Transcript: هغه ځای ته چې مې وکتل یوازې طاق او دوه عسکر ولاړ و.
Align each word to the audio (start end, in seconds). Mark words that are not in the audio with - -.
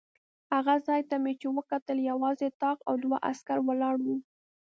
هغه 0.53 0.75
ځای 0.87 1.01
ته 1.09 1.15
چې 1.39 1.47
مې 1.53 1.55
وکتل 1.57 1.97
یوازې 2.11 2.47
طاق 2.61 2.77
او 2.89 2.93
دوه 3.03 3.17
عسکر 3.29 3.57
ولاړ 3.67 3.95
و. 4.01 4.07